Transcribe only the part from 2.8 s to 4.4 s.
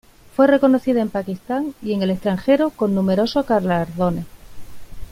numerosos galardones.